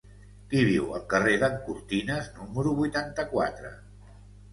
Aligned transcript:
Qui 0.51 0.61
viu 0.67 0.85
al 0.99 1.03
carrer 1.11 1.33
d'en 1.43 1.57
Cortines 1.67 2.29
número 2.39 2.73
vuitanta-quatre? 2.79 3.75